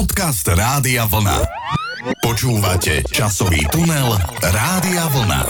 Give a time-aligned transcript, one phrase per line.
[0.00, 1.44] Podcast Rádia Vlna.
[2.24, 5.42] Počúvate časový tunel Rádia Vlna.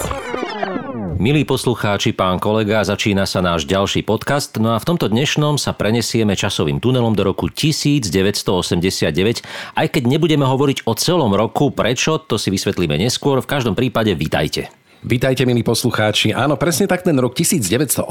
[1.23, 5.71] Milí poslucháči, pán kolega, začína sa náš ďalší podcast, no a v tomto dnešnom sa
[5.71, 9.46] prenesieme časovým tunelom do roku 1989,
[9.78, 14.10] aj keď nebudeme hovoriť o celom roku, prečo, to si vysvetlíme neskôr, v každom prípade
[14.19, 14.79] vítajte.
[15.01, 16.37] Vítajte, milí poslucháči.
[16.37, 18.05] Áno, presne tak ten rok 1989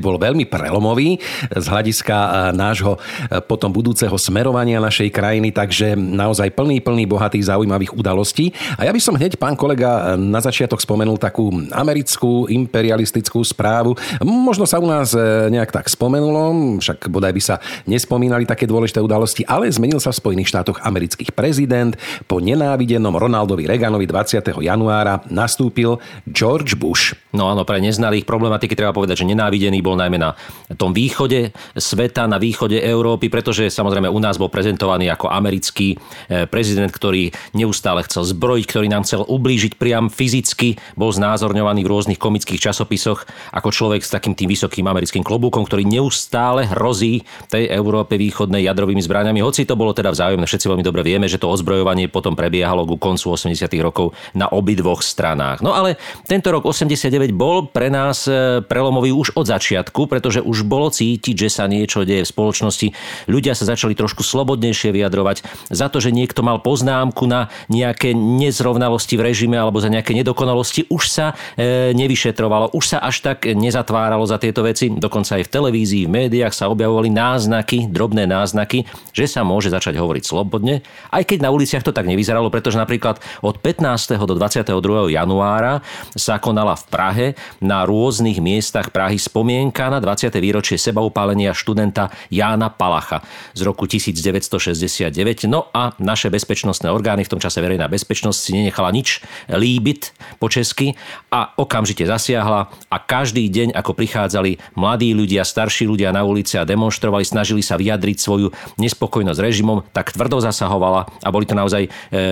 [0.00, 1.20] bol veľmi prelomový
[1.52, 7.52] z hľadiska e, nášho e, potom budúceho smerovania našej krajiny, takže naozaj plný, plný bohatých
[7.52, 8.48] zaujímavých udalostí.
[8.80, 13.92] A ja by som hneď, pán kolega, e, na začiatok spomenul takú americkú imperialistickú správu.
[14.24, 15.12] Možno sa u nás
[15.52, 20.20] nejak tak spomenulo, však bodaj by sa nespomínali také dôležité udalosti, ale zmenil sa v
[20.24, 21.92] Spojených štátoch amerických prezident.
[22.24, 24.64] Po nenávidenom Ronaldovi Reaganovi 20.
[24.64, 25.98] januára nastúpil zvolil
[26.30, 27.18] George Bush.
[27.30, 30.34] No áno, pre neznalých problematiky treba povedať, že nenávidený bol najmä na
[30.74, 36.46] tom východe sveta, na východe Európy, pretože samozrejme u nás bol prezentovaný ako americký eh,
[36.50, 42.20] prezident, ktorý neustále chcel zbrojiť, ktorý nám chcel ublížiť priam fyzicky, bol znázorňovaný v rôznych
[42.20, 48.18] komických časopisoch ako človek s takým tým vysokým americkým klobúkom, ktorý neustále hrozí tej Európe
[48.18, 49.38] východnej jadrovými zbraniami.
[49.38, 52.98] Hoci to bolo teda vzájomné, všetci veľmi dobre vieme, že to ozbrojovanie potom prebiehalo ku
[52.98, 53.70] koncu 80.
[53.78, 55.62] rokov na obidvoch stranách.
[55.62, 55.96] No ale
[56.28, 61.34] tento rok 89 bol pre nás e, prelomový už od začiatku, pretože už bolo cítiť,
[61.34, 62.88] že sa niečo deje v spoločnosti.
[63.30, 65.42] Ľudia sa začali trošku slobodnejšie vyjadrovať
[65.72, 70.90] za to, že niekto mal poznámku na nejaké nezrovnalosti v režime alebo za nejaké nedokonalosti.
[70.92, 71.26] Už sa
[71.56, 74.90] e, nevyšetrovalo, už sa až tak nezatváralo za tieto veci.
[74.90, 79.96] Dokonca aj v televízii, v médiách sa objavovali náznaky, drobné náznaky, že sa môže začať
[79.96, 80.82] hovoriť slobodne.
[81.14, 84.18] Aj keď na uliciach to tak nevyzeralo, pretože napríklad od 15.
[84.26, 85.14] do 22.
[85.14, 85.69] januára
[86.18, 87.26] sa konala v Prahe
[87.62, 90.34] na rôznych miestach Prahy spomienka na 20.
[90.42, 93.22] výročie sebaupálenia študenta Jána Palacha
[93.54, 95.46] z roku 1969.
[95.46, 99.20] No a naše bezpečnostné orgány, v tom čase verejná bezpečnosť, si nenechala nič
[99.52, 100.96] líbit po česky
[101.30, 106.64] a okamžite zasiahla a každý deň, ako prichádzali mladí ľudia, starší ľudia na ulici a
[106.64, 108.48] demonstrovali, snažili sa vyjadriť svoju
[108.80, 111.90] nespokojnosť režimom, tak tvrdo zasahovala a boli to naozaj e,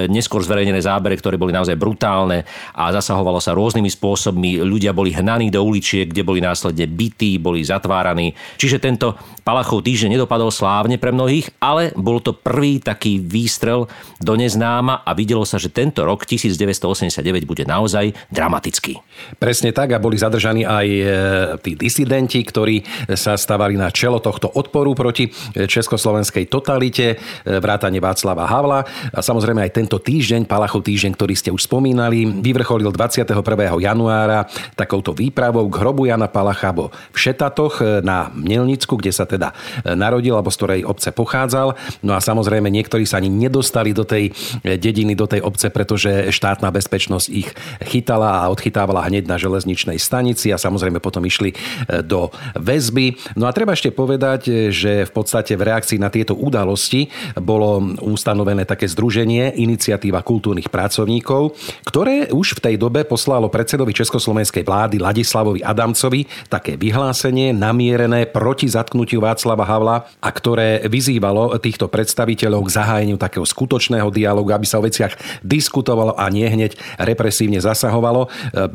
[0.09, 5.13] neskôr zverejnené zábery, ktoré boli naozaj brutálne a zasahovali Zasahovalo sa rôznymi spôsobmi, ľudia boli
[5.13, 8.33] hnaní do uličiek, kde boli následne bytí, boli zatváraní.
[8.57, 13.85] Čiže tento Palachov týždeň nedopadol slávne pre mnohých, ale bol to prvý taký výstrel
[14.17, 18.97] do neznáma a videlo sa, že tento rok 1989 bude naozaj dramatický.
[19.37, 21.03] Presne tak a boli zadržaní aj e,
[21.61, 22.81] tí disidenti, ktorí
[23.13, 27.17] sa stavali na čelo tohto odporu proti e, československej totalite, e,
[27.61, 28.89] vrátane Václava Havla.
[29.13, 33.83] A samozrejme aj tento týždeň, Palachov týždeň, ktorý ste už spomínali, vyvrcholil 20 21.
[33.83, 34.47] januára
[34.79, 39.51] takouto výpravou k hrobu Jana Palacha v Šetatoch e, na Mielnicku, kde sa teda
[39.83, 41.75] e, narodil, alebo z ktorej obce pochádzal.
[42.05, 44.31] No a samozrejme niektorí sa ani nedostali do tej
[44.63, 47.49] e, dediny, do tej obce, pretože štátna bezpečnosť ich
[47.89, 51.57] chytala a odchytávala hneď na železničnej stanici a samozrejme potom išli
[52.05, 53.17] do väzby.
[53.41, 57.09] No a treba ešte povedať, že v podstate v reakcii na tieto udalosti
[57.41, 61.57] bolo ustanovené také združenie Iniciatíva kultúrnych pracovníkov,
[61.89, 68.71] ktoré už v tej dobe poslalo predsedovi Československej vlády Ladislavovi Adamcovi také vyhlásenie namierené proti
[68.71, 74.81] zatknutiu Václava Havla a ktoré vyzývalo týchto predstaviteľov k zahájeniu takého skutočného dialogu, aby sa
[74.81, 78.27] o veciach diskutovalo a nie hneď represívne zasahovalo.
[78.27, 78.29] E,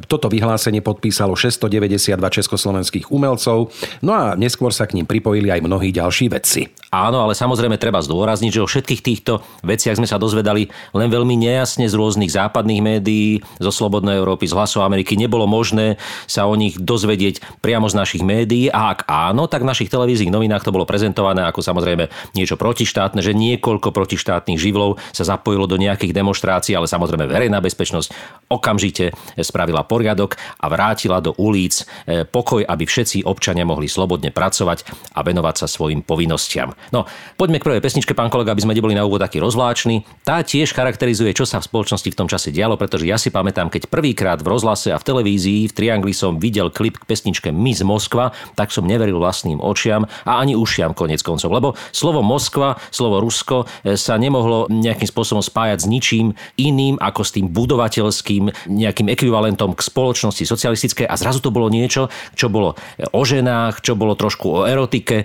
[0.06, 3.72] toto vyhlásenie podpísalo 692 československých umelcov,
[4.03, 6.69] no a neskôr sa k ním pripojili aj mnohí ďalší vedci.
[6.94, 11.34] Áno, ale samozrejme treba zdôrazniť, že o všetkých týchto veciach sme sa dozvedali len veľmi
[11.41, 13.72] nejasne z rôznych západných médií, zo
[14.13, 15.18] Slobodnej Európy, z hlasov Ameriky.
[15.18, 15.97] Nebolo možné
[16.29, 20.29] sa o nich dozvedieť priamo z našich médií a ak áno, tak v našich televíznych
[20.29, 25.81] novinách to bolo prezentované ako samozrejme niečo protištátne, že niekoľko protištátnych živlov sa zapojilo do
[25.81, 28.13] nejakých demonstrácií, ale samozrejme verejná bezpečnosť
[28.53, 34.85] okamžite spravila poriadok a vrátila do ulic e, pokoj, aby všetci občania mohli slobodne pracovať
[35.18, 36.75] a venovať sa svojim povinnostiam.
[36.94, 37.09] No,
[37.40, 40.06] poďme k prvej pesničke, pán kolega, aby sme neboli na úvod taký rozvláčni.
[40.22, 43.72] Tá tiež charakterizuje, čo sa v spoločnosti v tom čase dialo, pretože ja si pamätám,
[43.72, 47.79] keď prvýkrát v rozhlase a v televízii v Triangli som videl klip k pesničke Miss
[47.88, 53.23] Moskva, tak som neveril vlastným očiam a ani ušiam konec koncov, lebo slovo Moskva, slovo
[53.23, 59.08] Rusko e, sa nemohlo nejakým spôsobom spájať s ničím iným ako s tým budovateľským nejakým
[59.08, 62.76] ekvivalentom k spoločnosti socialistickej a zrazu to bolo niečo, čo bolo
[63.16, 65.23] o ženách, čo bolo trošku o erotike,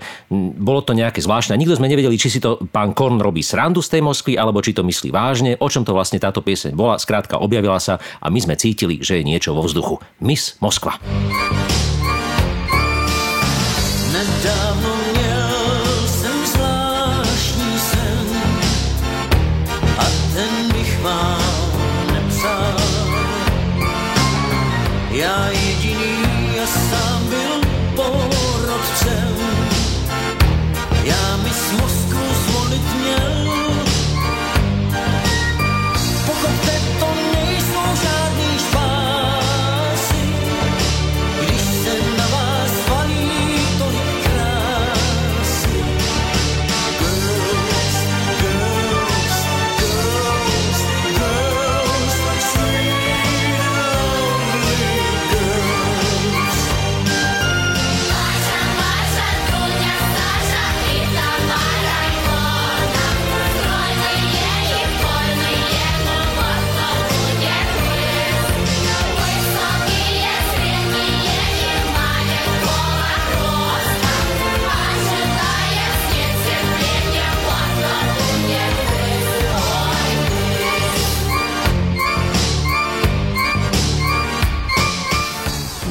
[0.54, 1.58] bolo to nejaké zvláštne.
[1.58, 4.70] Nikto sme nevedeli, či si to pán Korn robí srandu z tej Moskvy, alebo či
[4.70, 6.94] to myslí vážne, o čom to vlastne táto pieseň bola.
[7.02, 8.67] Skrátka, objavila sa a my sme cítili,
[9.04, 10.02] že je niečo vo vzduchu.
[10.20, 10.98] Miss Moskva.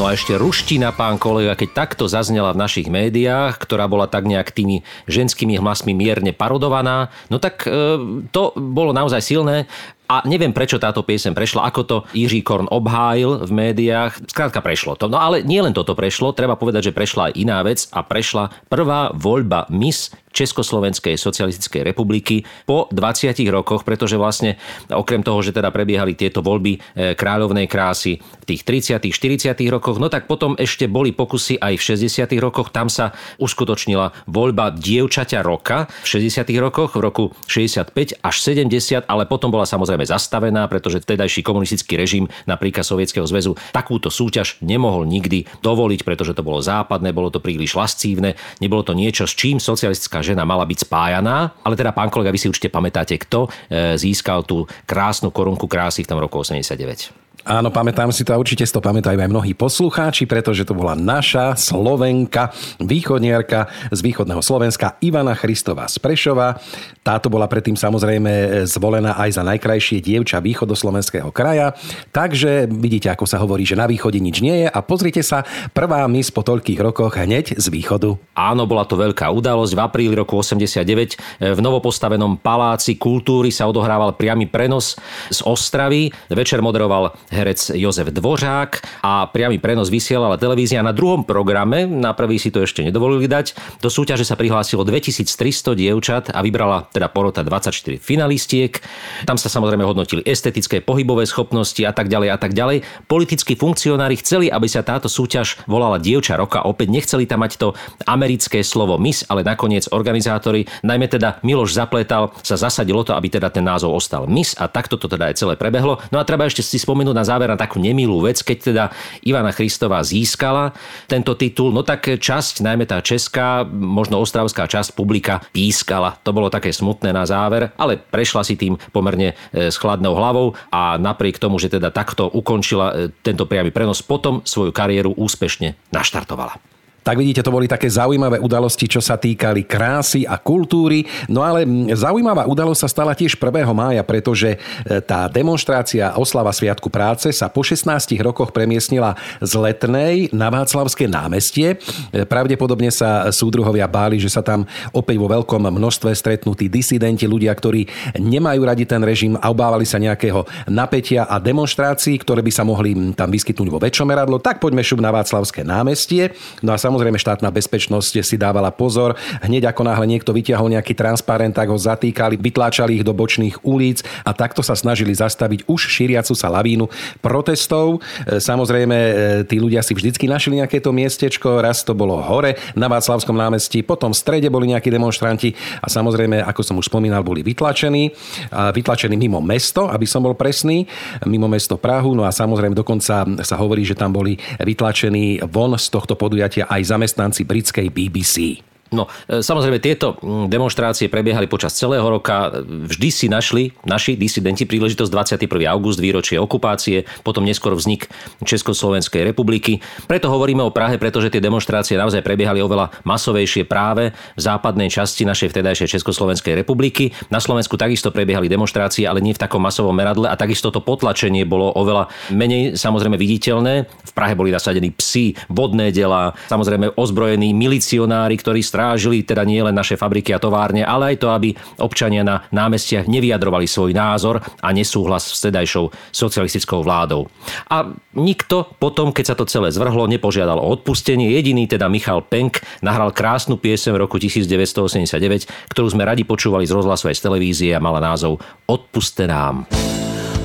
[0.08, 4.56] A ešte ruština, pán kolega, keď takto zaznela v našich médiách, ktorá bola tak nejak
[4.56, 8.00] tými ženskými hlasmi mierne parodovaná, no tak e,
[8.32, 9.68] to bolo naozaj silné.
[10.08, 14.24] A neviem, prečo táto piesem prešla, ako to Jiří Korn obhájil v médiách.
[14.32, 15.12] Skrátka prešlo to.
[15.12, 19.12] No ale nielen toto prešlo, treba povedať, že prešla aj iná vec a prešla prvá
[19.12, 24.62] voľba Miss Československej socialistickej republiky po 20 rokoch, pretože vlastne
[24.94, 26.80] okrem toho, že teda prebiehali tieto voľby e,
[27.18, 31.84] kráľovnej krásy v tých 30 40 rokoch, no tak potom ešte boli pokusy aj v
[31.98, 38.36] 60 rokoch, tam sa uskutočnila voľba dievčaťa roka v 60 rokoch, v roku 65 až
[38.38, 44.60] 70, ale potom bola samozrejme zastavená, pretože vtedajší komunistický režim napríklad Sovietskeho zväzu takúto súťaž
[44.62, 49.34] nemohol nikdy dovoliť, pretože to bolo západné, bolo to príliš lascívne, nebolo to niečo, s
[49.34, 51.56] čím socialistická žena mala byť spájaná.
[51.64, 53.50] Ale teda, pán kolega, vy si určite pamätáte, kto e,
[53.96, 57.27] získal tú krásnu korunku krásy v tom roku 89.
[57.48, 61.00] Áno, pamätám si to a určite si to pamätajú aj mnohí poslucháči, pretože to bola
[61.00, 62.52] naša Slovenka,
[62.84, 66.60] východniarka z východného Slovenska Ivana Christová z Prešova.
[67.08, 71.72] Táto bola predtým samozrejme zvolená aj za najkrajšie dievča východoslovenského kraja.
[72.12, 76.04] Takže vidíte, ako sa hovorí, že na východe nič nie je a pozrite sa, prvá
[76.12, 78.12] mis po toľkých rokoch hneď z východu.
[78.36, 79.72] Áno, bola to veľká udalosť.
[79.72, 85.00] V apríli roku 89 v novopostavenom paláci kultúry sa odohrával priamy prenos
[85.32, 86.12] z Ostravy.
[86.28, 92.42] Večer moderoval herec Jozef Dvořák a priamy prenos vysielala televízia na druhom programe, na prvý
[92.42, 93.54] si to ešte nedovolili dať.
[93.86, 98.82] Do súťaže sa prihlásilo 2300 dievčat a vybrala teda porota 24 finalistiek.
[99.30, 102.82] Tam sa samozrejme hodnotili estetické, pohybové schopnosti a tak ďalej a tak ďalej.
[103.06, 106.66] Politickí funkcionári chceli, aby sa táto súťaž volala Dievča roka.
[106.66, 107.68] Opäť nechceli tam mať to
[108.08, 113.52] americké slovo Miss, ale nakoniec organizátori, najmä teda Miloš Zapletal, sa zasadilo to, aby teda
[113.52, 116.00] ten názov ostal Miss a takto to teda aj celé prebehlo.
[116.10, 118.84] No a treba ešte si spomenúť na záver na takú nemilú vec, keď teda
[119.26, 120.78] Ivana Christová získala
[121.10, 126.22] tento titul, no tak časť, najmä tá česká, možno ostravská časť publika pískala.
[126.22, 130.54] To bolo také smutné na záver, ale prešla si tým pomerne e, s chladnou hlavou
[130.70, 135.74] a napriek tomu, že teda takto ukončila e, tento priamy prenos, potom svoju kariéru úspešne
[135.90, 136.77] naštartovala.
[137.08, 141.08] Tak vidíte, to boli také zaujímavé udalosti, čo sa týkali krásy a kultúry.
[141.32, 141.64] No ale
[141.96, 143.64] zaujímavá udalosť sa stala tiež 1.
[143.72, 150.36] mája, pretože e, tá demonstrácia oslava Sviatku práce sa po 16 rokoch premiestnila z Letnej
[150.36, 151.80] na Václavské námestie.
[152.12, 157.24] E, pravdepodobne sa súdruhovia báli, že sa tam opäť vo veľkom množstve stretnú tí disidenti,
[157.24, 157.88] ľudia, ktorí
[158.20, 163.16] nemajú radi ten režim a obávali sa nejakého napätia a demonstrácií, ktoré by sa mohli
[163.16, 164.44] tam vyskytnúť vo väčšom meradlo.
[164.44, 166.36] Tak poďme šup na Václavské námestie.
[166.60, 169.14] No a samozrejme Samozrejme štátna bezpečnosť si dávala pozor.
[169.46, 174.02] Hneď ako náhle niekto vytiahol nejaký transparent, tak ho zatýkali, vytláčali ich do bočných ulic
[174.26, 176.90] a takto sa snažili zastaviť už šíriacu sa lavínu
[177.22, 178.02] protestov.
[178.26, 179.14] E, samozrejme, e,
[179.46, 181.62] tí ľudia si vždycky našli nejaké to miestečko.
[181.62, 186.42] Raz to bolo hore na Václavskom námestí, potom v strede boli nejakí demonstranti a samozrejme,
[186.50, 188.10] ako som už spomínal, boli vytlačení.
[188.50, 190.90] A vytlačení mimo mesto, aby som bol presný,
[191.30, 192.18] mimo mesto Prahu.
[192.18, 196.87] No a samozrejme dokonca sa hovorí, že tam boli vytlačení von z tohto podujatia aj
[196.88, 198.64] zamestnanci britskej BBC.
[198.92, 202.52] No, e, samozrejme, tieto mm, demonstrácie prebiehali počas celého roka.
[202.64, 205.12] Vždy si našli naši disidenti príležitosť
[205.44, 205.68] 21.
[205.68, 208.08] august, výročie okupácie, potom neskôr vznik
[208.44, 209.84] Československej republiky.
[210.08, 215.28] Preto hovoríme o Prahe, pretože tie demonstrácie naozaj prebiehali oveľa masovejšie práve v západnej časti
[215.28, 217.12] našej vtedajšej Československej republiky.
[217.28, 221.44] Na Slovensku takisto prebiehali demonstrácie, ale nie v takom masovom meradle a takisto to potlačenie
[221.44, 223.88] bolo oveľa menej samozrejme viditeľné.
[223.88, 229.74] V Prahe boli nasadení psi, vodné dela, samozrejme ozbrojení milicionári, ktorí strážili teda nie len
[229.74, 231.50] naše fabriky a továrne, ale aj to, aby
[231.82, 237.26] občania na námestiach nevyjadrovali svoj názor a nesúhlas s vtedajšou socialistickou vládou.
[237.74, 241.34] A nikto potom, keď sa to celé zvrhlo, nepožiadal o odpustenie.
[241.34, 246.78] Jediný teda Michal Penk nahral krásnu piesem v roku 1989, ktorú sme radi počúvali z
[246.78, 248.38] rozhlasu aj z televízie a mala názov
[248.70, 249.66] Odpuste nám.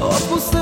[0.01, 0.62] Odpuste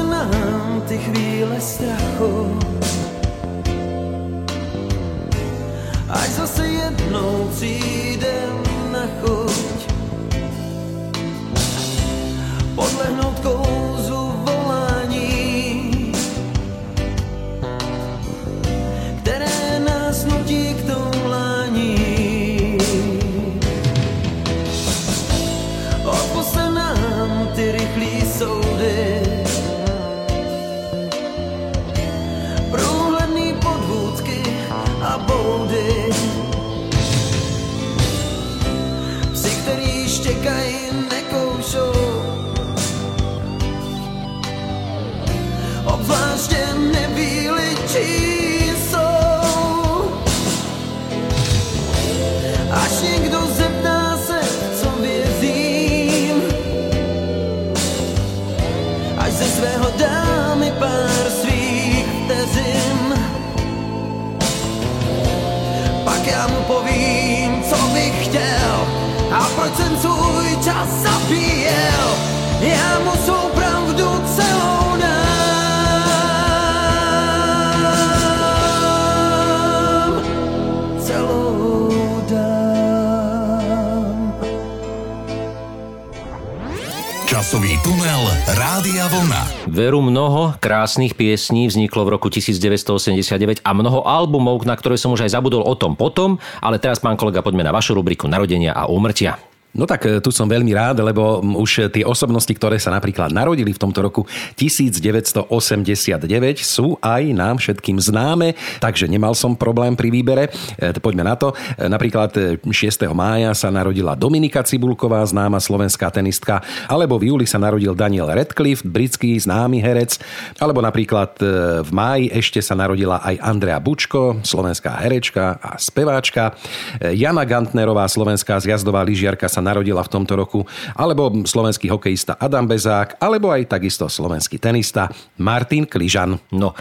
[90.59, 95.63] krásnych piesní vzniklo v roku 1989 a mnoho albumov, na ktoré som už aj zabudol
[95.63, 99.50] o tom potom, ale teraz, pán kolega, poďme na vašu rubriku Narodenia a úmrtia.
[99.71, 103.71] No tak e, tu som veľmi rád, lebo už tie osobnosti, ktoré sa napríklad narodili
[103.71, 104.27] v tomto roku
[104.59, 106.27] 1989
[106.59, 110.51] sú aj nám všetkým známe, takže nemal som problém pri výbere.
[110.75, 111.55] E, poďme na to.
[111.79, 112.67] E, napríklad 6.
[113.15, 118.83] mája sa narodila Dominika Cibulková, známa slovenská tenistka, alebo v júli sa narodil Daniel Radcliffe,
[118.83, 120.19] britský známy herec,
[120.59, 121.39] alebo napríklad
[121.87, 126.59] v máji ešte sa narodila aj Andrea Bučko, slovenská herečka a speváčka.
[127.01, 130.65] Jana Gantnerová, slovenská zjazdová lyžiarka sa sa narodila v tomto roku,
[130.97, 136.41] alebo slovenský hokejista Adam Bezák, alebo aj takisto slovenský tenista Martin Kližan.
[136.57, 136.73] No,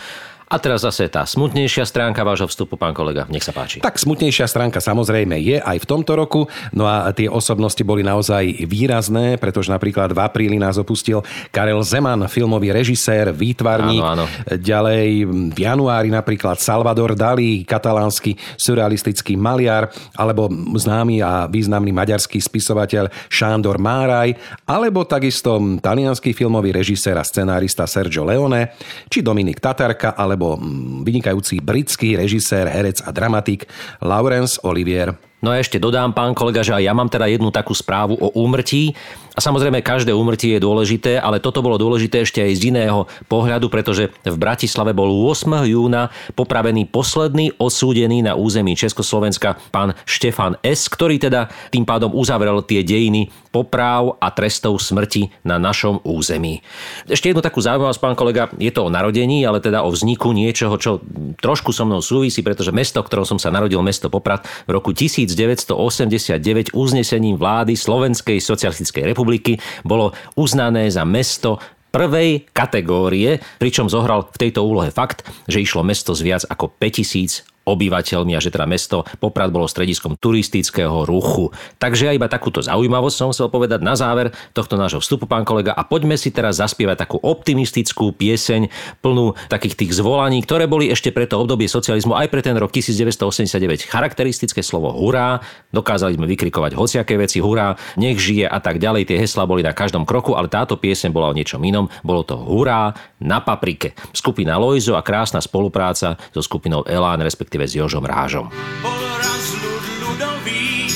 [0.50, 3.86] a teraz zase tá smutnejšia stránka vášho vstupu, pán kolega, nech sa páči.
[3.86, 8.66] Tak smutnejšia stránka samozrejme je aj v tomto roku, no a tie osobnosti boli naozaj
[8.66, 11.22] výrazné, pretože napríklad v apríli nás opustil
[11.54, 14.02] Karel Zeman, filmový režisér, výtvarník.
[14.02, 14.26] Áno, áno.
[14.50, 23.14] Ďalej v januári napríklad Salvador Dali, katalánsky surrealistický maliar, alebo známy a významný maďarský spisovateľ
[23.30, 24.34] Šándor Máraj,
[24.66, 28.74] alebo takisto talianský filmový režisér a scenárista Sergio Leone,
[29.06, 33.68] či Dominik Tatarka, alebo alebo mm, vynikajúci britský režisér, herec a dramatik
[34.00, 35.29] Laurence Olivier.
[35.40, 38.28] No a ešte dodám, pán kolega, že aj ja mám teda jednu takú správu o
[38.36, 38.92] úmrtí.
[39.36, 43.72] A samozrejme, každé úmrtie je dôležité, ale toto bolo dôležité ešte aj z iného pohľadu,
[43.72, 45.64] pretože v Bratislave bol 8.
[45.64, 52.60] júna popravený posledný osúdený na území Československa pán Štefan S., ktorý teda tým pádom uzavrel
[52.68, 56.60] tie dejiny popráv a trestov smrti na našom území.
[57.08, 60.76] Ešte jednu takú zaujímavosť, pán kolega, je to o narodení, ale teda o vzniku niečoho,
[60.76, 61.00] čo
[61.40, 64.92] trošku so mnou súvisí, pretože mesto, ktorom som sa narodil, mesto Poprad, v roku
[65.36, 71.58] 1989 uznesením vlády Slovenskej socialistickej republiky bolo uznané za mesto
[71.90, 77.59] prvej kategórie, pričom zohral v tejto úlohe fakt, že išlo mesto z viac ako 5000
[77.70, 81.54] obyvateľmi a že teda mesto Poprad bolo strediskom turistického ruchu.
[81.78, 85.76] Takže ja iba takúto zaujímavosť som chcel povedať na záver tohto nášho vstupu, pán kolega,
[85.76, 88.72] a poďme si teraz zaspievať takú optimistickú pieseň
[89.04, 92.74] plnú takých tých zvolaní, ktoré boli ešte pre to obdobie socializmu aj pre ten rok
[92.74, 95.44] 1989 charakteristické slovo hurá.
[95.70, 99.10] Dokázali sme vykrikovať hociaké veci, hurá, nech žije a tak ďalej.
[99.10, 101.92] Tie heslá boli na každom kroku, ale táto pieseň bola o niečom inom.
[102.02, 103.94] Bolo to hurá na paprike.
[104.16, 108.48] Skupina Lojzo a krásna spolupráca so skupinou Elán, respektíve respektíve s Jožom Rážom.
[108.80, 110.88] Bol raz ľud ľudový,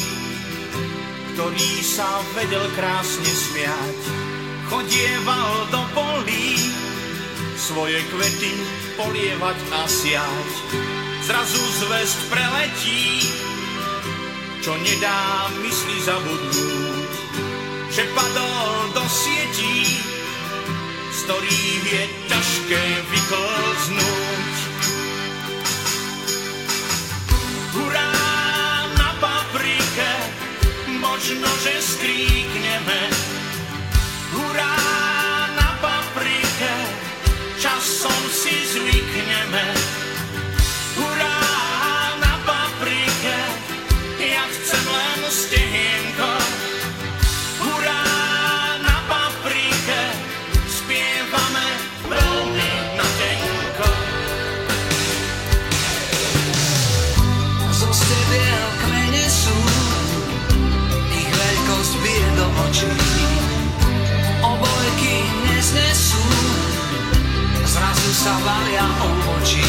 [1.36, 4.00] ktorý sa vedel krásne smiať.
[4.72, 6.56] Chodieval do polí,
[7.60, 8.54] svoje kvety
[8.96, 10.52] polievať a siať.
[11.24, 13.28] Zrazu zvest preletí,
[14.64, 17.12] čo nedá mysli zabudnúť,
[17.92, 20.00] že padol do sietí,
[21.12, 24.73] z ktorých je ťažké vyklznúť.
[31.24, 32.33] Možno, že skríkneme.
[68.24, 69.68] Sa valia obočí.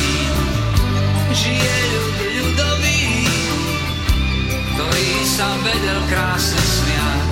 [1.35, 3.03] Žije ľud ľudový,
[4.71, 7.31] ktorý sa vedel krásne smiať.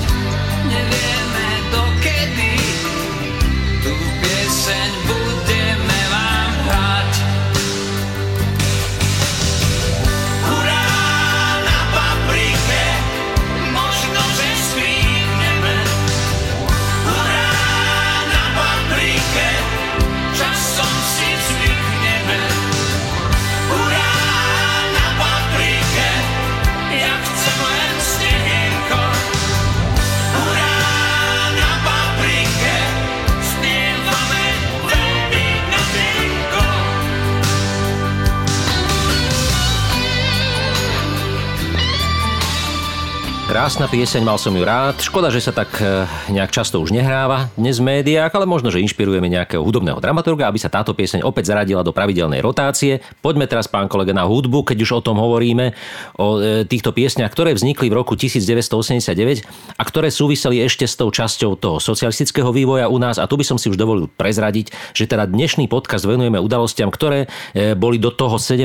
[0.66, 2.54] Nevieme dokedy,
[3.86, 5.21] tú pieseň budeme
[43.52, 44.96] Krásna pieseň, mal som ju rád.
[44.96, 48.80] Škoda, že sa tak e, nejak často už nehráva dnes v médiách, ale možno, že
[48.80, 53.04] inšpirujeme nejakého hudobného dramaturga, aby sa táto pieseň opäť zaradila do pravidelnej rotácie.
[53.20, 55.76] Poďme teraz, pán kolega, na hudbu, keď už o tom hovoríme,
[56.16, 59.44] o e, týchto piesniach, ktoré vznikli v roku 1989
[59.76, 63.20] a ktoré súviseli ešte s tou časťou toho socialistického vývoja u nás.
[63.20, 67.28] A tu by som si už dovolil prezradiť, že teda dnešný podcast venujeme udalostiam, ktoré
[67.52, 68.64] e, boli do toho 17.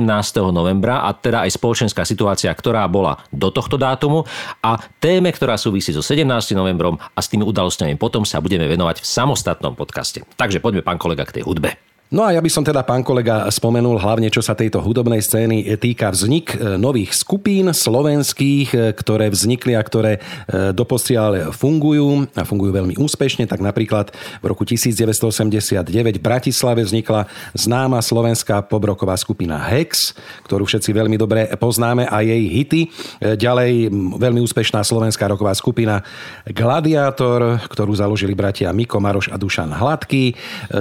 [0.55, 4.23] novembra a teda aj spoločenská situácia, ktorá bola do tohto dátumu
[4.63, 6.27] a téme, ktorá súvisí so 17.
[6.57, 10.23] novembrom a s tými udalosťami potom sa budeme venovať v samostatnom podcaste.
[10.37, 11.75] Takže poďme, pán kolega, k tej hudbe.
[12.07, 15.75] No a ja by som teda, pán kolega, spomenul hlavne, čo sa tejto hudobnej scény
[15.75, 22.47] týka vznik e, nových skupín slovenských, e, ktoré vznikli a ktoré e, doposiaľ fungujú a
[22.47, 23.43] fungujú veľmi úspešne.
[23.43, 30.15] Tak napríklad v roku 1989 v Bratislave vznikla známa slovenská pobroková skupina Hex,
[30.47, 32.81] ktorú všetci veľmi dobre poznáme a jej hity.
[33.35, 36.07] Ďalej veľmi úspešná slovenská roková skupina
[36.47, 40.31] Gladiátor, ktorú založili bratia Miko Maroš a Dušan Hladký.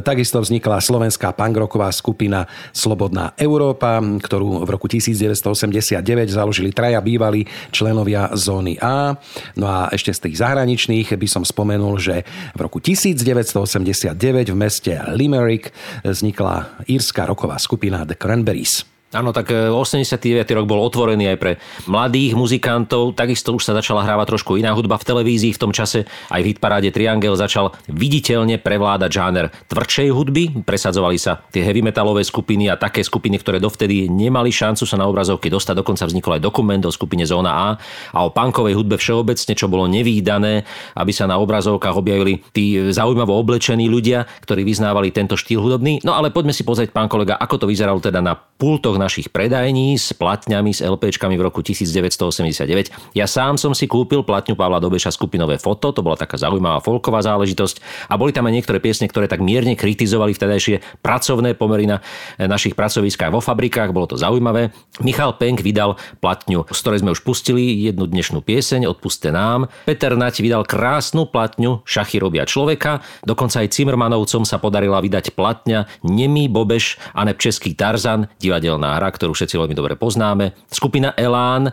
[0.07, 2.45] Takisto vznikla slovenská slovenská pangroková skupina
[2.77, 9.17] Slobodná Európa, ktorú v roku 1989 založili traja bývalí členovia zóny A.
[9.57, 14.93] No a ešte z tých zahraničných by som spomenul, že v roku 1989 v meste
[15.17, 15.73] Limerick
[16.05, 18.96] vznikla írska roková skupina The Cranberries.
[19.15, 20.19] Áno, tak 89.
[20.43, 21.53] E, rok bol otvorený aj pre
[21.87, 26.11] mladých muzikantov, takisto už sa začala hrávať trošku iná hudba v televízii v tom čase,
[26.27, 32.27] aj v hitparáde Triangel začal viditeľne prevládať žáner tvrdšej hudby, presadzovali sa tie heavy metalové
[32.27, 36.43] skupiny a také skupiny, ktoré dovtedy nemali šancu sa na obrazovky dostať, dokonca vznikol aj
[36.43, 37.69] dokument o skupine Zóna A
[38.11, 40.67] a o punkovej hudbe všeobecne, čo bolo nevýdané,
[40.99, 46.03] aby sa na obrazovkách objavili tí zaujímavo oblečení ľudia, ktorí vyznávali tento štýl hudobný.
[46.03, 49.29] No ale poďme si pozrieť, pán kolega, ako to vyzeralo teda na pultoch riedoch našich
[49.29, 53.13] predajní s platňami, s LPčkami v roku 1989.
[53.13, 57.21] Ja sám som si kúpil platňu Pavla Dobeša skupinové foto, to bola taká zaujímavá folková
[57.21, 62.01] záležitosť a boli tam aj niektoré piesne, ktoré tak mierne kritizovali vtedajšie pracovné pomery na
[62.41, 64.73] našich pracoviskách vo fabrikách, bolo to zaujímavé.
[65.05, 69.69] Michal Penk vydal platňu, z ktorej sme už pustili jednu dnešnú pieseň, Odpuste nám.
[69.85, 75.85] Peter Nať vydal krásnu platňu Šachy robia človeka, dokonca aj Cimrmanovcom sa podarila vydať platňa
[76.07, 80.55] Nemý Bobeš a Český Tarzan, divadelná divadelná hra, ktorú všetci veľmi dobre poznáme.
[80.71, 81.73] Skupina Elán e,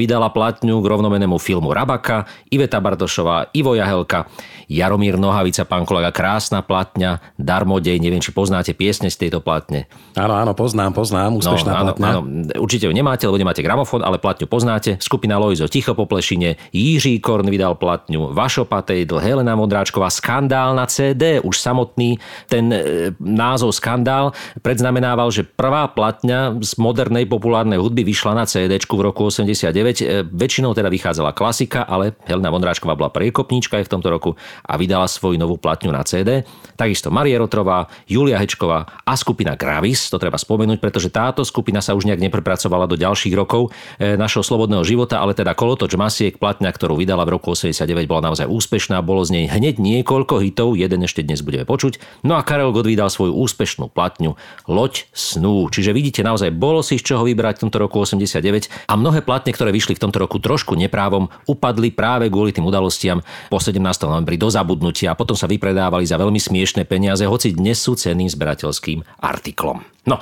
[0.00, 4.24] vydala platňu k rovnomenému filmu Rabaka, Iveta Bartošová, Ivo Jahelka,
[4.68, 9.88] Jaromír Nohavica, pán kolega, krásna platňa, Darmodej, neviem, či poznáte piesne z tejto platne.
[10.16, 12.08] Áno, áno, poznám, poznám, úspešná no, áno, platňa.
[12.08, 12.20] Áno,
[12.60, 14.96] určite ju nemáte, lebo nemáte gramofón, ale platňu poznáte.
[15.00, 20.84] Skupina Lojzo Ticho po plešine, Jiří Korn vydal platňu, Vašo Patejdl, Helena Modráčková, Skandál na
[20.84, 22.80] CD, už samotný ten e,
[23.20, 29.28] názov Skandál predznamenával, že prvá platňa z modernej populárnej hudby vyšla na CD v roku
[29.28, 29.74] 89.
[30.02, 34.30] E, väčšinou teda vychádzala klasika, ale Helena Vondráčková bola priekopníčka aj v tomto roku
[34.64, 36.46] a vydala svoju novú platňu na CD.
[36.78, 41.98] Takisto Marie Rotrová, Julia Hečková a skupina Gravis, to treba spomenúť, pretože táto skupina sa
[41.98, 46.70] už nejak neprepracovala do ďalších rokov e, našho slobodného života, ale teda Kolotoč Masiek, platňa,
[46.70, 51.02] ktorú vydala v roku 89, bola naozaj úspešná, bolo z nej hneď niekoľko hitov, jeden
[51.02, 52.22] ešte dnes budeme počuť.
[52.22, 55.66] No a Karel God vydal svoju úspešnú platňu Loď snú.
[55.72, 59.56] Čiže vidíte naozaj bolo si z čoho vybrať v tomto roku 89 a mnohé platne,
[59.56, 63.80] ktoré vyšli v tomto roku trošku neprávom, upadli práve kvôli tým udalostiam po 17.
[64.04, 68.28] novembri do zabudnutia a potom sa vypredávali za veľmi smiešné peniaze, hoci dnes sú ceným
[68.28, 69.80] zberateľským artiklom.
[70.08, 70.16] No,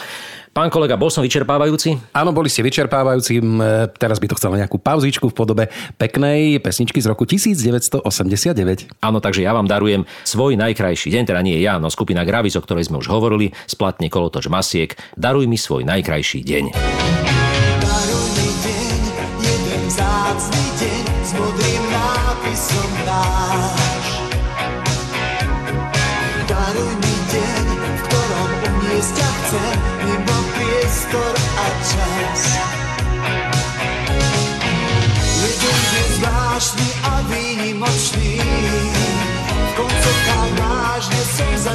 [0.57, 2.01] Pán kolega, bol som vyčerpávajúci?
[2.17, 3.45] Áno, boli ste vyčerpávajúci.
[4.01, 5.65] Teraz by to chcelo nejakú pauzičku v podobe
[6.01, 8.01] peknej pesničky z roku 1989.
[9.05, 12.65] Áno, takže ja vám darujem svoj najkrajší deň, teda nie ja, no skupina Gravis, o
[12.65, 14.97] ktorej sme už hovorili, splatne Kolotoč Masiek.
[15.13, 16.65] Daruj mi svoj najkrajší deň.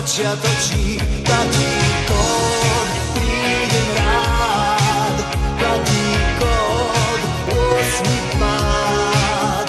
[0.01, 1.69] Som začiatočný, platí
[2.09, 5.17] kód, prídem rád,
[5.61, 6.05] platí
[6.41, 7.21] kód,
[7.53, 9.67] 8 pád.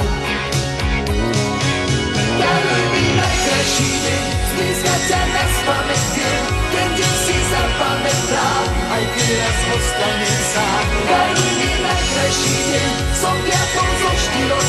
[2.40, 6.42] Daruj mi najkrajší deň, zblízka ťa na spamäť deň,
[6.72, 10.86] ten deň si zapamätám, aj keď raz ostanem sám.
[11.12, 14.68] Daruj mi najkrajší deň, som viatom zo štyroch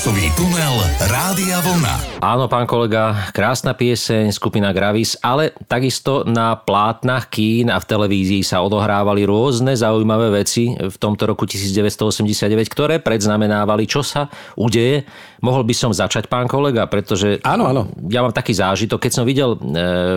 [0.00, 0.80] Časový tunel
[1.12, 2.24] Rádia Vlna.
[2.24, 8.40] Áno, pán kolega, krásna pieseň, skupina Gravis, ale takisto na plátnach kín a v televízii
[8.40, 15.04] sa odohrávali rôzne zaujímavé veci v tomto roku 1989, ktoré predznamenávali, čo sa udeje.
[15.40, 17.88] Mohol by som začať, pán kolega, pretože Áno, áno.
[18.12, 19.58] ja mám taký zážitok, keď som videl e,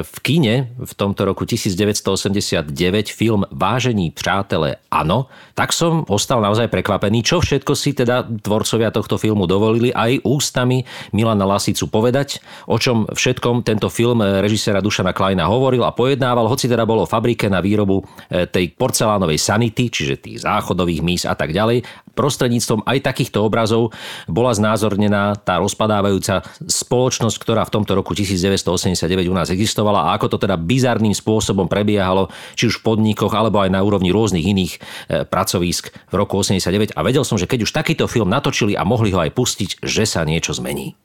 [0.04, 2.68] v kine v tomto roku 1989
[3.08, 9.16] film Vážení přátelé, áno, tak som ostal naozaj prekvapený, čo všetko si teda tvorcovia tohto
[9.16, 10.84] filmu dovolili aj ústami
[11.16, 16.68] Milana Lasicu povedať, o čom všetkom tento film režisera Dušana Kleina hovoril a pojednával, hoci
[16.68, 21.56] teda bolo fabrike na výrobu e, tej porcelánovej sanity, čiže tých záchodových mís a tak
[21.56, 21.88] ďalej.
[22.14, 23.96] Prostredníctvom aj takýchto obrazov
[24.30, 30.36] bola znázornená tá rozpadávajúca spoločnosť, ktorá v tomto roku 1989 u nás existovala a ako
[30.36, 34.74] to teda bizarným spôsobom prebiehalo, či už v podnikoch alebo aj na úrovni rôznych iných
[34.74, 34.80] e,
[35.24, 39.14] pracovísk v roku 89 a vedel som, že keď už takýto film natočili a mohli
[39.14, 40.98] ho aj pustiť, že sa niečo zmení.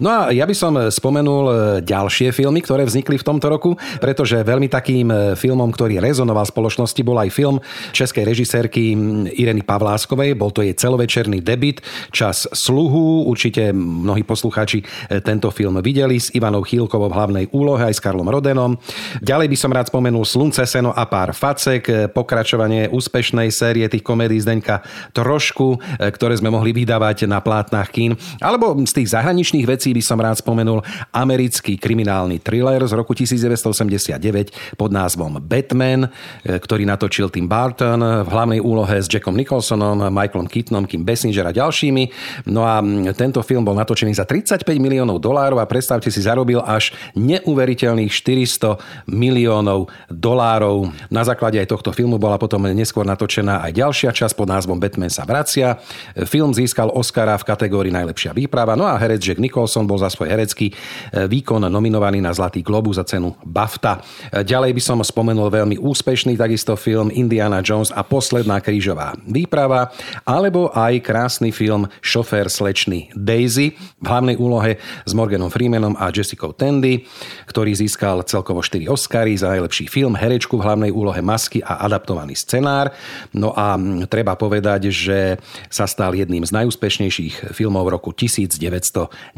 [0.00, 4.40] No a ja by som spomenul e, ďalšie filmy, ktoré vznikli v tomto roku, pretože
[4.40, 7.56] veľmi takým e, filmom, ktorý rezonoval spoločnosti, bol aj film
[7.92, 8.96] českej režisérky
[9.36, 10.34] Ireny Pavláskovej.
[10.34, 13.28] Bol to jej celovečerný debit Čas sluhu.
[13.28, 14.82] Určite mnohí poslucháči
[15.22, 18.80] tento film videli s Ivanou Chýlkovou v hlavnej úlohe aj s Karlom Rodenom.
[19.20, 24.40] Ďalej by som rád spomenul Slunce, seno a pár facek, pokračovanie úspešnej série tých komédií
[24.40, 28.16] Zdeňka Trošku, ktoré sme mohli vydávať na plátnach kín.
[28.40, 30.78] Alebo z tých zahraničných vecí by som rád spomenul
[31.10, 38.28] americký kriminálny thriller z roku 1989 pod názvom Batman, e, ktorý natočil Tim Burton v
[38.30, 42.04] hlavnej úlohe s Jackom Nicholsonom, Michaelom Keatonom, Kim Bessinger a ďalšími.
[42.46, 42.78] No a
[43.18, 49.10] tento film bol natočený za 35 miliónov dolárov a predstavte si, zarobil až neuveriteľných 400
[49.10, 50.92] miliónov dolárov.
[51.08, 55.08] Na základe aj tohto filmu bola potom neskôr natočená aj ďalšia časť pod názvom Batman
[55.08, 55.80] sa vracia.
[56.28, 60.28] Film získal Oscara v kategórii najlepšia výprava, no a herec Jack Nicholson bol za svoj
[60.28, 60.70] herecký
[61.16, 64.04] výkon nominovaný na Zlatý globus za cenu BAFTA.
[64.44, 69.88] Ďalej by som spomenul veľmi úspešný takisto film Indiana Jones a posledná krížová výprava,
[70.28, 73.72] alebo aj krásny film Šofér slečny Daisy
[74.02, 74.76] v hlavnej úlohe
[75.08, 77.08] s Morganom Freemanom a Jessicou Tandy,
[77.48, 82.36] ktorý získal celkovo 4 Oscary za najlepší film, herečku v hlavnej úlohe Masky a adaptovaný
[82.36, 82.92] scenár.
[83.32, 83.78] No a
[84.10, 89.29] treba povedať, že sa stal jedným z najúspešnejších filmov roku 1990.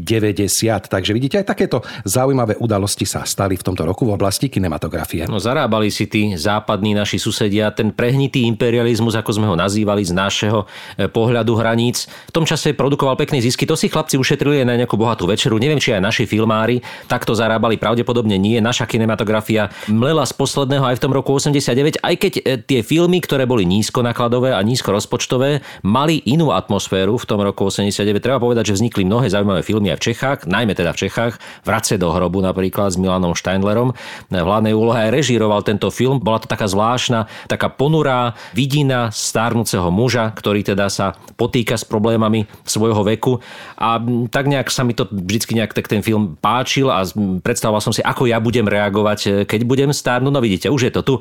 [0.89, 5.29] Takže vidíte, aj takéto zaujímavé udalosti sa stali v tomto roku v oblasti kinematografie.
[5.29, 10.13] No zarábali si tí západní naši susedia ten prehnitý imperializmus, ako sme ho nazývali z
[10.17, 12.09] našeho e, pohľadu hraníc.
[12.29, 15.61] V tom čase produkoval pekné zisky, to si chlapci ušetrili na nejakú bohatú večeru.
[15.61, 18.61] Neviem, či aj naši filmári takto zarábali, pravdepodobne nie.
[18.61, 23.21] Naša kinematografia mlela z posledného aj v tom roku 89, aj keď e, tie filmy,
[23.25, 28.23] ktoré boli nízko nakladové a nízko rozpočtové, mali inú atmosféru v tom roku 89.
[28.23, 31.41] Treba povedať, že vznikli mnohé zaujímavé filmy aj v Čechách, najmä teda v Čechách.
[31.67, 33.97] Vrace do hrobu napríklad s Milanom Steindlerom.
[34.31, 36.23] V hlavnej úlohe aj režíroval tento film.
[36.23, 42.47] Bola to taká zvláštna, taká ponurá vidina stárnúceho muža, ktorý teda sa potýka s problémami
[42.63, 43.41] svojho veku.
[43.81, 43.99] A
[44.31, 47.03] tak nejak sa mi to vždycky nejak tak ten film páčil a
[47.43, 50.33] predstavoval som si, ako ja budem reagovať, keď budem stárnuť.
[50.33, 51.15] No vidíte, už je to tu.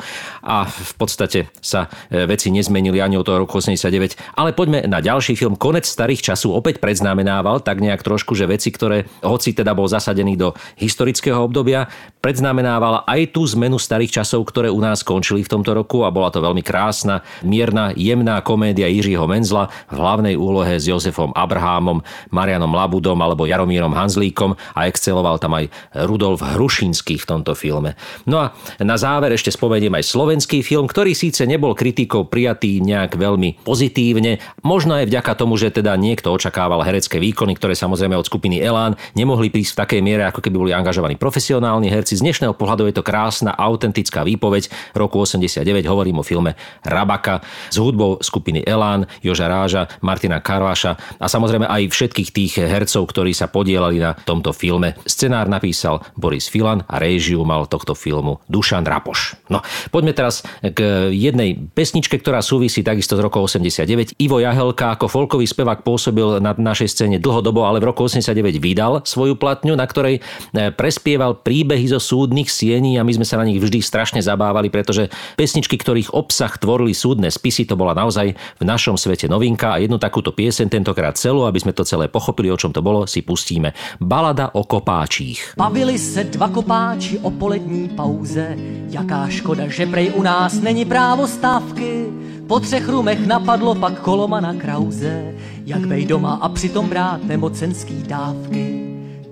[0.44, 4.20] A v podstate sa e, veci nezmenili ani od toho roku 89.
[4.36, 5.56] Ale poďme na ďalší film.
[5.56, 10.36] Konec starých časov opäť predznamenával tak nejak trošku, že veci, ktoré, hoci teda bol zasadený
[10.36, 11.88] do historického obdobia,
[12.20, 16.28] predznamenávala aj tú zmenu starých časov, ktoré u nás skončili v tomto roku a bola
[16.30, 22.02] to veľmi krásna, mierna, jemná komédia Jiřího Menzla v hlavnej úlohe s Jozefom Abrahámom,
[22.34, 25.70] Marianom Labudom alebo Jaromírom Hanzlíkom a exceloval tam aj
[26.10, 27.94] Rudolf Hrušinský v tomto filme.
[28.26, 33.14] No a na záver ešte spomeniem aj slovenský film, ktorý síce nebol kritikou prijatý nejak
[33.14, 38.26] veľmi pozitívne, možno aj vďaka tomu, že teda niekto očakával herecké výkony, ktoré samozrejme od
[38.26, 42.18] skupiny Elán nemohli prísť v takej miere, ako keby boli angažovaní profesionálni herci.
[42.18, 45.62] Z dnešného pohľadu je to krásna, autentická výpoveď roku 89.
[45.86, 51.92] Hovorím o filme Rabaka s hudbou skupiny Elán, Joža Ráža, Martina Karvaša a samozrejme aj
[51.92, 54.96] všetkých tých hercov, ktorí sa podielali na tomto filme.
[55.04, 59.36] Scenár napísal Boris Filan a réžiu mal tohto filmu Dušan Rapoš.
[59.52, 59.60] No,
[59.92, 64.16] poďme teraz k jednej pesničke, ktorá súvisí takisto z roku 89.
[64.24, 69.04] Ivo Jahelka ako folkový spevák pôsobil na našej scéne dlhodobo, ale v roku 89 vydal
[69.04, 70.24] svoju platňu, na ktorej
[70.56, 74.72] e, prespieval príbehy zo súdnych siení a my sme sa na nich vždy strašne zabávali,
[74.72, 79.82] pretože pesničky, ktorých obsah tvorili súdne spisy, to bola naozaj v našom svete novinka a
[79.84, 83.20] jednu takúto piesen, tentokrát celú, aby sme to celé pochopili, o čom to bolo, si
[83.20, 83.76] pustíme.
[84.00, 85.60] Balada o kopáčích.
[85.60, 88.56] Bavili se dva kopáči o polední pauze.
[88.88, 92.06] Jaká škoda, že prej u nás není právo stávky.
[92.48, 95.34] Po třech rumech napadlo pak kolomana Krause,
[95.66, 98.92] jak bej doma a přitom brát nemocenský dávky.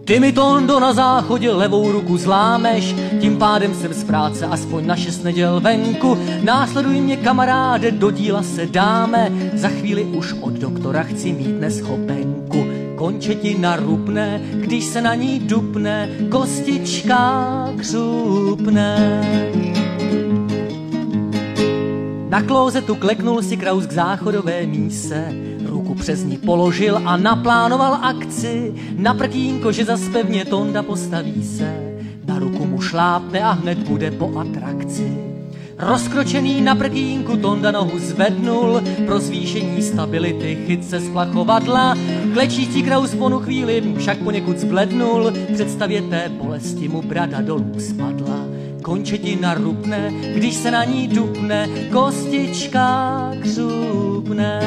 [0.09, 4.95] Ty mi Tondo na záchodě levou ruku zlámeš, tím pádem jsem z práce aspoň na
[4.95, 6.17] šest neděl venku.
[6.43, 12.65] Následuj mě kamaráde, do díla se dáme, za chvíli už od doktora chci mít neschopenku.
[12.95, 19.21] Končetina rupne, když se na ní dupne, kostička křupne.
[22.29, 25.33] Na klózetu kleknul si Kraus k záchodové míse,
[25.99, 28.73] přes ní položil a naplánoval akci.
[28.97, 34.11] Na prkínko, že zas pevně Tonda postaví se, na ruku mu šlápne a hned bude
[34.11, 35.17] po atrakci.
[35.77, 41.95] Rozkročený na prkínku Tonda nohu zvednul, pro zvýšení stability chyt se splachovadla.
[42.33, 48.59] Klečící Kraus ponu chvíli však poněkud zblednul, představě té bolesti mu brada dolů spadla
[48.89, 54.59] končetina rupne, když se na ní dupne, kostička křupne.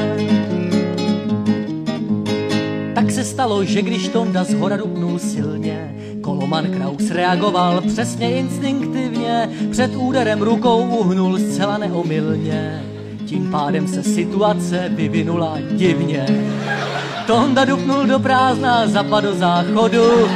[2.95, 9.51] Tak se stalo, že když Tonda z hora rupnul silně, Koloman Kraus reagoval přesně instinktivně,
[9.71, 12.83] před úderem rukou uhnul zcela neomylně.
[13.27, 16.27] Tím pádem se situace vyvinula divně.
[17.27, 20.29] Tonda dupnul do prázdna, zapadl záchodu,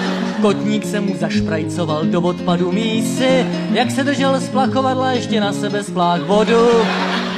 [0.43, 5.83] Kotník se mu zašprajcoval do odpadu mísy, jak se držel z plachovadla ještě na sebe
[5.83, 6.69] splách vodu.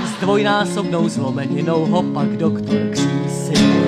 [0.07, 3.88] S dvojnásobnou zlomeninou ho pak doktor křísi.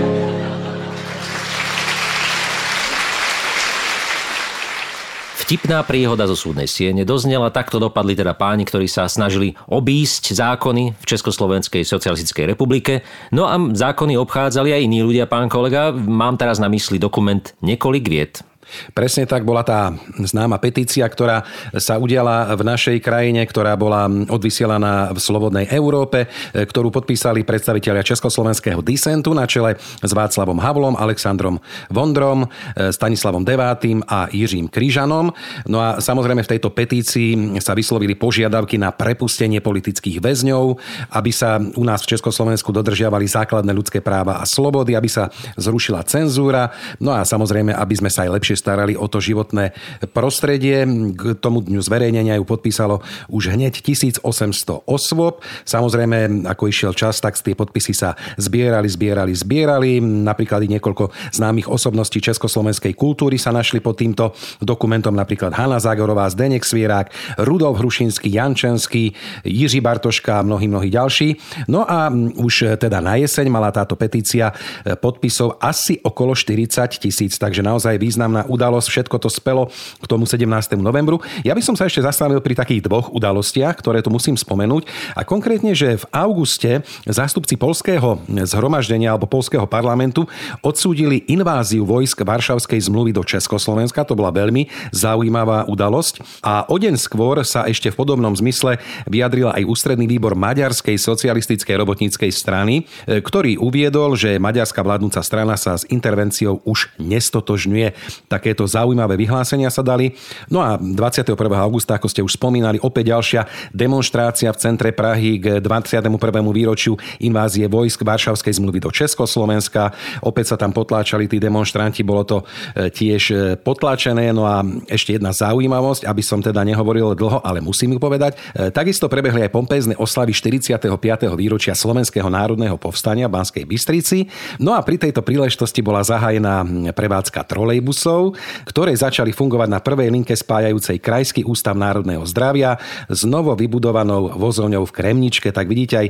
[5.50, 10.94] Vtipná príhoda zo súdnej siene doznela, takto dopadli teda páni, ktorí sa snažili obísť zákony
[10.94, 13.02] v Československej socialistickej republike.
[13.34, 15.90] No a zákony obchádzali aj iní ľudia, pán kolega.
[15.90, 18.46] Mám teraz na mysli dokument Niekoľk viet.
[18.94, 21.44] Presne tak bola tá známa petícia, ktorá
[21.76, 28.82] sa udiala v našej krajine, ktorá bola odvysielaná v Slobodnej Európe, ktorú podpísali predstavitelia Československého
[28.82, 31.58] disentu na čele s Václavom Havlom, Alexandrom
[31.90, 35.32] Vondrom, Stanislavom Devátým a Jiřím Kryžanom.
[35.66, 40.76] No a samozrejme v tejto petícii sa vyslovili požiadavky na prepustenie politických väzňov,
[41.16, 46.04] aby sa u nás v Československu dodržiavali základné ľudské práva a slobody, aby sa zrušila
[46.04, 49.72] cenzúra, no a samozrejme, aby sme sa aj lepšie starali o to životné
[50.12, 50.84] prostredie.
[51.16, 53.00] K tomu dňu zverejnenia ju podpísalo
[53.32, 55.40] už hneď 1800 osôb.
[55.64, 60.04] Samozrejme, ako išiel čas, tak tie podpisy sa zbierali, zbierali, zbierali.
[60.04, 66.28] Napríklad i niekoľko známych osobností československej kultúry sa našli pod týmto dokumentom, napríklad Hanna Zagorová,
[66.28, 69.14] Zdenek Svierák, Rudolf Hrušinský, Jančenský,
[69.46, 71.38] Jiří Bartoška a mnohí, mnohí ďalší.
[71.70, 74.50] No a už teda na jeseň mala táto petícia
[74.98, 79.70] podpisov asi okolo 40 tisíc, takže naozaj významná udalosť, všetko to spelo
[80.02, 80.74] k tomu 17.
[80.74, 81.22] novembru.
[81.46, 85.14] Ja by som sa ešte zastavil pri takých dvoch udalostiach, ktoré tu musím spomenúť.
[85.14, 90.26] A konkrétne, že v auguste zástupci polského zhromaždenia alebo polského parlamentu
[90.66, 94.02] odsúdili inváziu vojsk Varšavskej zmluvy do Československa.
[94.02, 96.42] To bola veľmi zaujímavá udalosť.
[96.42, 101.76] A o deň skôr sa ešte v podobnom zmysle vyjadril aj ústredný výbor Maďarskej socialistickej
[101.78, 107.92] robotníckej strany, ktorý uviedol, že maďarská vládnúca strana sa s intervenciou už nestotožňuje.
[108.40, 110.16] Takéto zaujímavé vyhlásenia sa dali.
[110.48, 111.36] No a 21.
[111.60, 113.42] augusta, ako ste už spomínali, opäť ďalšia
[113.76, 116.08] demonstrácia v centre Prahy k 21.
[116.48, 119.92] výročiu invázie vojsk Varšavskej zmluvy do Československa.
[120.24, 124.32] Opäť sa tam potláčali tí demonstranti, bolo to e, tiež e, potlačené.
[124.32, 128.40] No a ešte jedna zaujímavosť, aby som teda nehovoril dlho, ale musím ju povedať.
[128.56, 130.88] E, takisto prebehli aj pompézne oslavy 45.
[131.36, 134.24] výročia Slovenského národného povstania v Banskej Bystrici.
[134.56, 136.64] No a pri tejto príležitosti bola zahájená
[136.96, 138.19] prevádzka trolejbusov,
[138.68, 142.76] ktoré začali fungovať na prvej linke spájajúcej Krajský ústav národného zdravia
[143.08, 145.48] s novo vybudovanou vozovňou v Kremničke.
[145.48, 146.08] Tak vidíte aj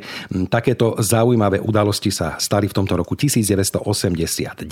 [0.51, 4.67] takéto zaujímavé udalosti sa stali v tomto roku 1989,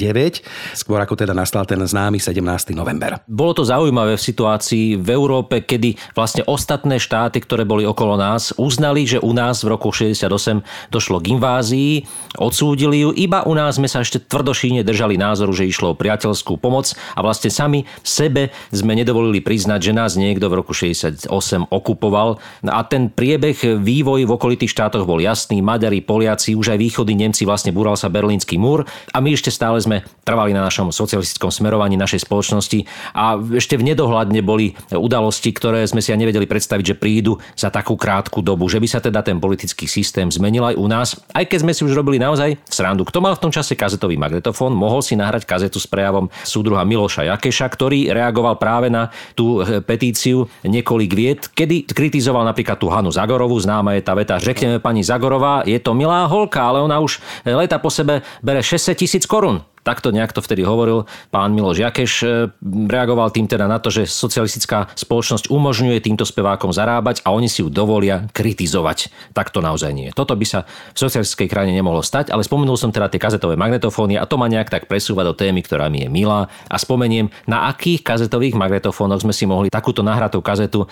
[0.74, 2.74] skôr ako teda nastal ten známy 17.
[2.74, 3.20] november.
[3.29, 8.57] Bolo to zaujímavé v situácii v Európe, kedy vlastne ostatné štáty, ktoré boli okolo nás,
[8.57, 11.92] uznali, že u nás v roku 68 došlo k invázii,
[12.40, 13.11] odsúdili ju.
[13.12, 17.20] Iba u nás sme sa ešte tvrdošíne držali názoru, že išlo o priateľskú pomoc a
[17.29, 21.29] vlastne sami sebe sme nedovolili priznať, že nás niekto v roku 68
[21.69, 22.41] okupoval.
[22.64, 25.61] A ten priebeh, vývoj v okolitých štátoch bol jasný.
[25.61, 29.77] Maďari, Poliaci, už aj východy Nemci vlastne búral sa berlínsky múr a my ešte stále
[29.83, 35.83] sme trvali na našom socialistickom smerovaní našej spoločnosti a ešte v nedohľadne boli udalosti, ktoré
[35.85, 39.21] sme si aj nevedeli predstaviť, že prídu za takú krátku dobu, že by sa teda
[39.27, 43.03] ten politický systém zmenil aj u nás, aj keď sme si už robili naozaj srandu.
[43.03, 47.18] Kto mal v tom čase kazetový magnetofón, mohol si nahrať kazetu s prejavom súdruha Miloša
[47.19, 52.87] Miloša Jakeša, ktorý reagoval práve na tú e, petíciu niekoľk viet, kedy kritizoval napríklad tú
[52.87, 57.03] Hanu Zagorovú, známa je tá veta, řekneme pani Zagorová, je to milá holka, ale ona
[57.03, 59.67] už leta po sebe bere 600 tisíc korún.
[59.88, 62.12] Takto nejak to vtedy hovoril pán Miloš Jakeš.
[62.20, 62.53] e,
[62.92, 67.64] Reagoval tým teda na to, že socialistická spoločnosť umožňuje týmto spevákom zarábať a oni si
[67.64, 69.33] ju dovolia kritizovať.
[69.33, 70.12] Tak to naozaj nie.
[70.12, 74.20] Toto by sa v socialistickej krajine nemohlo stať, ale spomenul som teda tie kazetové magnetofóny
[74.20, 77.72] a to ma nejak tak presúva do témy, ktorá mi je milá a spomeniem, na
[77.72, 80.85] akých kazetových magnetofónoch sme si mohli takúto nahratú kazetu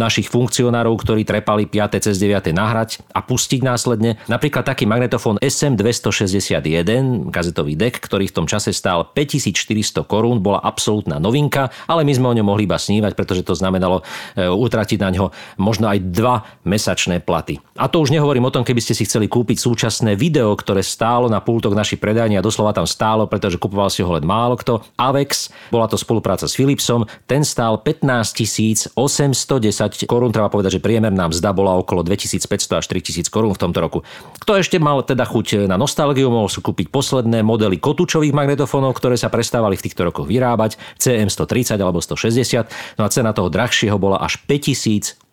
[0.00, 2.00] našich funkcionárov, ktorí trepali 5.
[2.00, 2.56] cez 9.
[2.56, 4.16] nahrať a pustiť následne.
[4.32, 11.18] Napríklad taký magnetofón SM261, kazetový deck, ktorý v tom čase stál 5400 korún, bola absolútna
[11.18, 14.00] novinka, ale my sme o ňom mohli iba snívať, pretože to znamenalo
[14.38, 15.24] e, utratiť na ňo
[15.58, 17.58] možno aj dva mesačné platy.
[17.76, 21.26] A to už nehovorím o tom, keby ste si chceli kúpiť súčasné video, ktoré stálo
[21.26, 24.84] na pultoch našich predajní a doslova tam stálo, pretože kupoval si ho len málo kto.
[24.96, 31.26] Avex, bola to spolupráca s Philipsom, ten stál 15 810 korún, treba povedať, že priemerná
[31.28, 33.98] mzda bola okolo 2500 až 3000 korún v tomto roku.
[34.38, 37.80] Kto ešte mal teda chuť na nostalgiu, mohol si kúpiť posledné modely
[38.20, 43.32] kotúčových magnetofónov, ktoré sa prestávali v týchto rokoch vyrábať, CM130 alebo 160, no a cena
[43.32, 45.24] toho drahšieho bola až 5800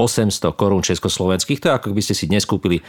[0.55, 2.83] korún československých, to je ako by ste si dnes kúpili e,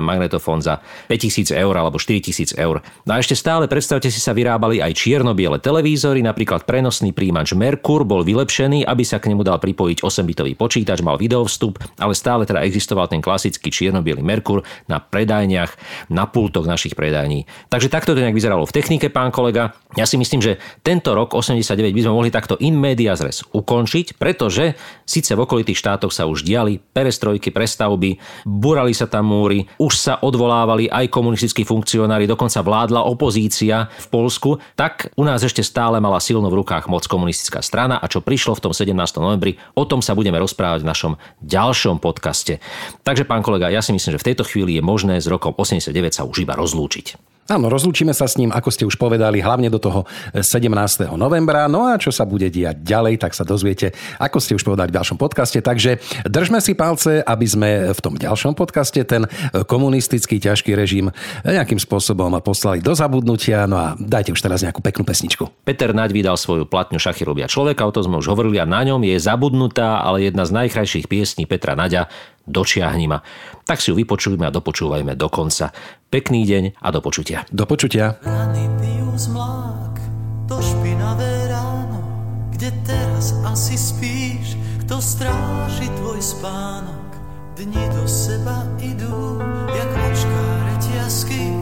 [0.00, 0.80] magnetofón za
[1.12, 2.80] 5000 eur alebo 4000 eur.
[3.04, 8.08] No a ešte stále predstavte si sa vyrábali aj čierno-biele televízory, napríklad prenosný príjimač Merkur
[8.08, 12.64] bol vylepšený, aby sa k nemu dal pripojiť 8-bitový počítač, mal videovstup, ale stále teda
[12.64, 15.76] existoval ten klasický čierno-biely Merkur na predajniach,
[16.08, 17.44] na pultoch našich predajní.
[17.68, 19.74] Takže takto to nejak vyzeralo v technike, pán kolega.
[19.98, 24.14] Ja si myslím, že tento rok 89 by sme mohli takto in media res ukončiť,
[24.14, 29.92] pretože síce v okolitých štátoch sa už diali perestrojky, prestavby, burali sa tam múry, už
[29.98, 35.98] sa odvolávali aj komunistickí funkcionári, dokonca vládla opozícia v Polsku, tak u nás ešte stále
[35.98, 38.94] mala silno v rukách moc komunistická strana a čo prišlo v tom 17.
[39.18, 42.62] novembri, o tom sa budeme rozprávať v našom ďalšom podcaste.
[43.02, 45.90] Takže pán kolega, ja si myslím, že v tejto chvíli je možné s rokom 89
[46.14, 47.33] sa už iba rozlúčiť.
[47.44, 50.64] Áno, rozlúčime sa s ním, ako ste už povedali, hlavne do toho 17.
[51.12, 51.68] novembra.
[51.68, 54.96] No a čo sa bude diať ďalej, tak sa dozviete, ako ste už povedali v
[54.96, 55.60] ďalšom podcaste.
[55.60, 59.28] Takže držme si palce, aby sme v tom ďalšom podcaste ten
[59.68, 61.12] komunistický ťažký režim
[61.44, 63.68] nejakým spôsobom poslali do zabudnutia.
[63.68, 65.44] No a dajte už teraz nejakú peknú pesničku.
[65.68, 68.80] Peter Naď vydal svoju platňu Šachy robia človeka, o tom sme už hovorili a na
[68.88, 72.08] ňom je zabudnutá, ale jedna z najkrajších piesní Petra Naďa
[72.44, 73.24] Dočiahni ma.
[73.64, 75.72] Tak si ju vypočujme a dopočúvajme do konca.
[76.12, 77.48] Pekný deň a do počutia.
[77.48, 78.20] Do počutia.
[78.20, 79.96] Rany pijú zmlák,
[80.44, 82.04] to špinavé ráno,
[82.52, 87.10] kde teraz asi spíš, kto stráži tvoj spánok.
[87.54, 89.38] Dni do seba idú,
[89.70, 91.54] jak očká reťazky,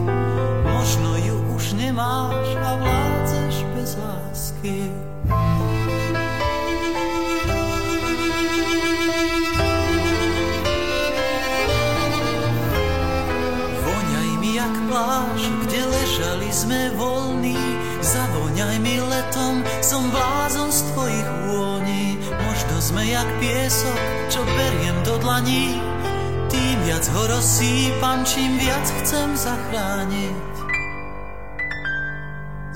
[0.65, 5.02] možno ju už nemáš a vládzeš bez lásky.
[14.93, 17.57] Pláž, kde ležali sme voľní.
[18.05, 22.21] Zavoňaj mi letom, som blázon z tvojich vôní.
[22.45, 23.97] Možno sme jak piesok,
[24.29, 25.81] čo beriem do dlaní.
[26.53, 30.53] Tým viac ho rozsýpam, čím viac chcem zachrániť.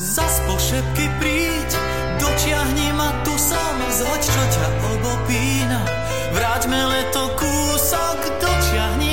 [0.02, 1.70] Zas po šepky príď,
[2.18, 5.82] dočiahni ma, tu som, zhoď, čo ťa obopína.
[6.34, 9.07] Vráťme leto kúsok, dočiahni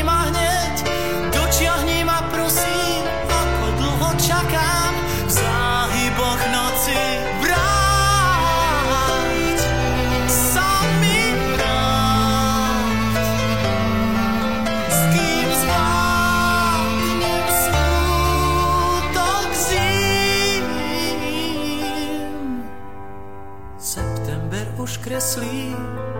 [25.14, 25.70] kreslí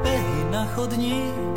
[0.07, 1.55] behy na chodník.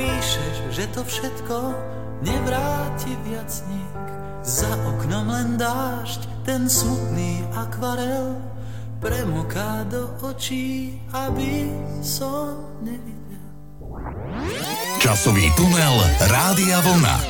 [0.00, 1.76] Píšeš, že to všetko
[2.24, 4.04] nevráti viac nik.
[4.40, 8.32] Za oknom len dážď, ten smutný akvarel
[8.96, 11.68] premoká do očí, aby
[12.00, 13.44] som nevidel.
[15.04, 16.00] Časový tunel
[16.32, 17.29] Rádia Vlna.